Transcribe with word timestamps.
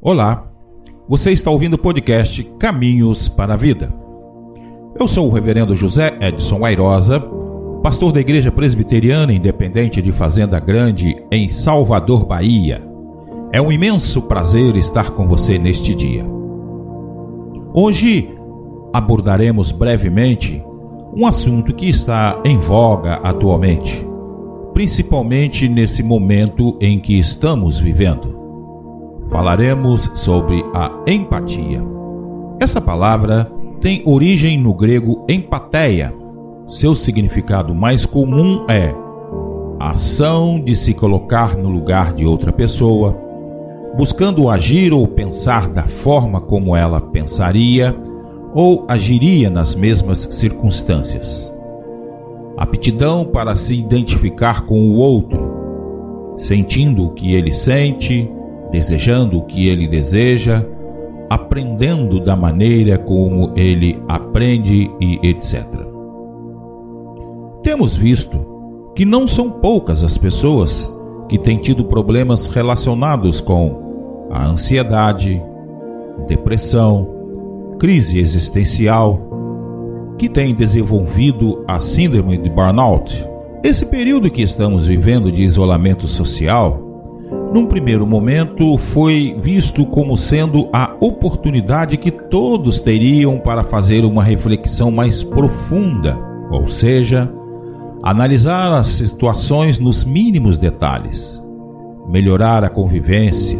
Olá, 0.00 0.46
você 1.08 1.32
está 1.32 1.50
ouvindo 1.50 1.74
o 1.74 1.78
podcast 1.78 2.44
Caminhos 2.58 3.30
para 3.30 3.54
a 3.54 3.56
Vida. 3.56 3.90
Eu 5.00 5.08
sou 5.08 5.26
o 5.26 5.32
Reverendo 5.32 5.74
José 5.74 6.18
Edson 6.20 6.64
Airosa, 6.66 7.18
pastor 7.82 8.12
da 8.12 8.20
Igreja 8.20 8.52
Presbiteriana 8.52 9.32
Independente 9.32 10.02
de 10.02 10.12
Fazenda 10.12 10.60
Grande, 10.60 11.16
em 11.32 11.48
Salvador, 11.48 12.26
Bahia. 12.26 12.86
É 13.50 13.60
um 13.60 13.72
imenso 13.72 14.20
prazer 14.22 14.76
estar 14.76 15.10
com 15.12 15.26
você 15.26 15.58
neste 15.58 15.94
dia. 15.94 16.26
Hoje 17.72 18.28
abordaremos 18.92 19.72
brevemente 19.72 20.62
um 21.16 21.26
assunto 21.26 21.74
que 21.74 21.88
está 21.88 22.38
em 22.44 22.58
voga 22.58 23.14
atualmente, 23.14 24.06
principalmente 24.74 25.66
nesse 25.70 26.02
momento 26.02 26.76
em 26.82 27.00
que 27.00 27.18
estamos 27.18 27.80
vivendo 27.80 28.45
falaremos 29.30 30.10
sobre 30.14 30.64
a 30.74 30.90
empatia. 31.06 31.82
Essa 32.60 32.80
palavra 32.80 33.50
tem 33.80 34.02
origem 34.04 34.58
no 34.58 34.74
grego 34.74 35.24
empateia. 35.28 36.12
Seu 36.68 36.94
significado 36.94 37.74
mais 37.74 38.06
comum 38.06 38.64
é 38.68 38.94
a 39.78 39.90
ação 39.90 40.60
de 40.60 40.74
se 40.74 40.94
colocar 40.94 41.56
no 41.56 41.68
lugar 41.68 42.12
de 42.12 42.26
outra 42.26 42.50
pessoa, 42.50 43.16
buscando 43.96 44.48
agir 44.48 44.92
ou 44.92 45.06
pensar 45.06 45.68
da 45.68 45.82
forma 45.82 46.40
como 46.40 46.74
ela 46.74 47.00
pensaria 47.00 47.94
ou 48.54 48.84
agiria 48.88 49.50
nas 49.50 49.74
mesmas 49.74 50.26
circunstâncias. 50.30 51.54
Aptidão 52.56 53.24
para 53.24 53.54
se 53.54 53.78
identificar 53.78 54.62
com 54.62 54.80
o 54.88 54.94
outro, 54.94 56.34
sentindo 56.38 57.04
o 57.04 57.10
que 57.10 57.34
ele 57.34 57.52
sente, 57.52 58.30
desejando 58.70 59.38
o 59.38 59.44
que 59.44 59.68
ele 59.68 59.86
deseja, 59.86 60.64
aprendendo 61.28 62.20
da 62.20 62.36
maneira 62.36 62.98
como 62.98 63.52
ele 63.56 64.00
aprende 64.08 64.90
e 65.00 65.18
etc. 65.28 65.64
Temos 67.62 67.96
visto 67.96 68.92
que 68.94 69.04
não 69.04 69.26
são 69.26 69.50
poucas 69.50 70.02
as 70.02 70.16
pessoas 70.16 70.92
que 71.28 71.38
têm 71.38 71.58
tido 71.58 71.84
problemas 71.84 72.46
relacionados 72.46 73.40
com 73.40 74.28
a 74.30 74.46
ansiedade, 74.46 75.42
depressão, 76.28 77.08
crise 77.78 78.18
existencial, 78.18 79.20
que 80.16 80.28
têm 80.28 80.54
desenvolvido 80.54 81.64
a 81.68 81.78
síndrome 81.80 82.38
de 82.38 82.48
burnout. 82.48 83.26
Esse 83.62 83.86
período 83.86 84.30
que 84.30 84.42
estamos 84.42 84.86
vivendo 84.86 85.30
de 85.30 85.42
isolamento 85.42 86.06
social 86.06 86.85
num 87.52 87.66
primeiro 87.66 88.06
momento, 88.06 88.76
foi 88.76 89.36
visto 89.40 89.86
como 89.86 90.16
sendo 90.16 90.68
a 90.72 90.94
oportunidade 91.00 91.96
que 91.96 92.10
todos 92.10 92.80
teriam 92.80 93.38
para 93.38 93.64
fazer 93.64 94.04
uma 94.04 94.22
reflexão 94.22 94.90
mais 94.90 95.22
profunda, 95.22 96.18
ou 96.50 96.68
seja, 96.68 97.32
analisar 98.02 98.72
as 98.72 98.88
situações 98.88 99.78
nos 99.78 100.04
mínimos 100.04 100.58
detalhes, 100.58 101.42
melhorar 102.08 102.62
a 102.64 102.68
convivência. 102.68 103.58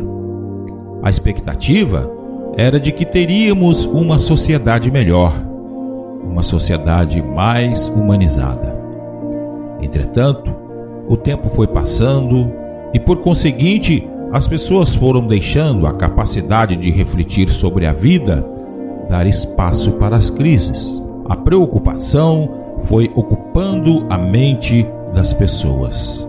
A 1.03 1.09
expectativa 1.09 2.11
era 2.57 2.81
de 2.81 2.93
que 2.93 3.05
teríamos 3.05 3.87
uma 3.87 4.19
sociedade 4.19 4.91
melhor, 4.91 5.33
uma 6.23 6.43
sociedade 6.43 7.23
mais 7.23 7.89
humanizada. 7.89 8.75
Entretanto, 9.81 10.55
o 11.09 11.17
tempo 11.17 11.49
foi 11.51 11.67
passando 11.67 12.66
e 12.97 12.99
por 12.99 13.19
conseguinte 13.19 14.09
as 14.33 14.49
pessoas 14.49 14.95
foram 14.95 15.27
deixando 15.27 15.87
a 15.87 15.93
capacidade 15.93 16.77
de 16.77 16.91
refletir 16.91 17.47
sobre 17.51 17.85
a 17.85 17.93
vida 17.93 18.43
dar 19.07 19.27
espaço 19.27 19.93
para 19.93 20.17
as 20.17 20.31
crises. 20.31 21.03
A 21.29 21.37
preocupação 21.37 22.49
foi 22.87 23.13
ocupando 23.15 24.07
a 24.09 24.17
mente 24.17 24.87
das 25.15 25.35
pessoas. 25.35 26.27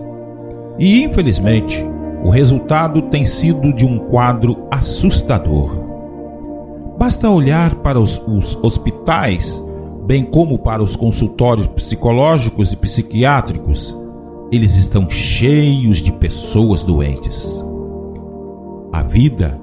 E 0.78 1.02
infelizmente, 1.04 1.82
o 2.22 2.28
resultado 2.28 3.00
tem 3.02 3.24
sido 3.24 3.72
de 3.72 3.86
um 3.86 3.98
quadro 3.98 4.68
assustador. 4.70 5.74
Basta 6.98 7.30
olhar 7.30 7.76
para 7.76 7.98
os, 7.98 8.22
os 8.28 8.58
hospitais, 8.62 9.64
bem 10.04 10.22
como 10.22 10.58
para 10.58 10.82
os 10.82 10.96
consultórios 10.96 11.66
psicológicos 11.66 12.74
e 12.74 12.76
psiquiátricos 12.76 13.96
eles 14.50 14.76
estão 14.76 15.08
cheios 15.10 15.98
de 15.98 16.12
pessoas 16.12 16.84
doentes. 16.84 17.64
A 18.92 19.02
vida, 19.02 19.60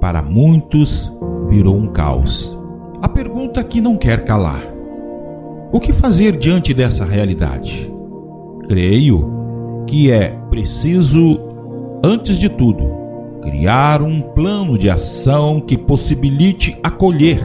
para 0.00 0.22
muitos, 0.22 1.12
virou 1.48 1.76
um 1.76 1.88
caos. 1.88 2.56
A 3.00 3.08
pergunta 3.08 3.62
que 3.62 3.80
não 3.80 3.96
quer 3.96 4.24
calar: 4.24 4.60
o 5.72 5.80
que 5.80 5.92
fazer 5.92 6.36
diante 6.36 6.74
dessa 6.74 7.04
realidade? 7.04 7.92
Creio 8.66 9.84
que 9.86 10.10
é 10.10 10.36
preciso, 10.50 11.40
antes 12.04 12.38
de 12.38 12.48
tudo, 12.48 12.90
criar 13.42 14.02
um 14.02 14.20
plano 14.20 14.76
de 14.76 14.90
ação 14.90 15.60
que 15.60 15.78
possibilite 15.78 16.76
acolher 16.82 17.40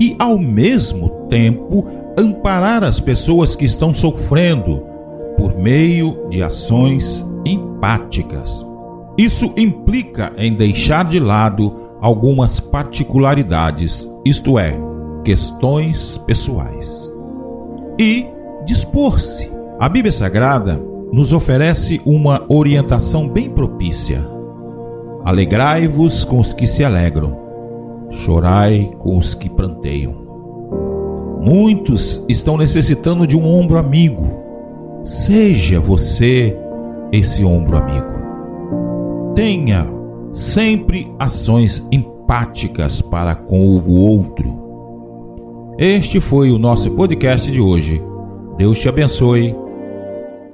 e, 0.00 0.16
ao 0.18 0.38
mesmo 0.38 1.10
tempo, 1.28 1.86
amparar 2.18 2.82
as 2.82 2.98
pessoas 2.98 3.54
que 3.54 3.66
estão 3.66 3.92
sofrendo 3.92 4.95
por 5.36 5.56
meio 5.56 6.28
de 6.28 6.42
ações 6.42 7.26
empáticas. 7.44 8.64
Isso 9.18 9.52
implica 9.56 10.32
em 10.36 10.54
deixar 10.54 11.04
de 11.04 11.18
lado 11.18 11.86
algumas 12.00 12.60
particularidades, 12.60 14.08
isto 14.24 14.58
é, 14.58 14.78
questões 15.24 16.18
pessoais. 16.18 17.12
E 17.98 18.26
dispor-se. 18.64 19.50
A 19.78 19.88
Bíblia 19.88 20.12
Sagrada 20.12 20.80
nos 21.12 21.32
oferece 21.32 22.00
uma 22.04 22.44
orientação 22.48 23.28
bem 23.28 23.48
propícia. 23.48 24.26
Alegrai-vos 25.24 26.24
com 26.24 26.38
os 26.38 26.52
que 26.52 26.66
se 26.66 26.84
alegram, 26.84 27.36
chorai 28.10 28.90
com 28.98 29.16
os 29.16 29.34
que 29.34 29.48
pranteiam. 29.48 30.26
Muitos 31.40 32.24
estão 32.28 32.56
necessitando 32.56 33.26
de 33.26 33.36
um 33.36 33.46
ombro 33.46 33.78
amigo 33.78 34.45
Seja 35.06 35.78
você 35.78 36.58
esse 37.12 37.44
ombro 37.44 37.76
amigo. 37.76 39.32
Tenha 39.36 39.86
sempre 40.32 41.08
ações 41.16 41.86
empáticas 41.92 43.00
para 43.00 43.36
com 43.36 43.68
o 43.68 43.88
outro. 43.88 45.74
Este 45.78 46.20
foi 46.20 46.50
o 46.50 46.58
nosso 46.58 46.90
podcast 46.90 47.48
de 47.52 47.60
hoje. 47.60 48.02
Deus 48.58 48.80
te 48.80 48.88
abençoe 48.88 49.54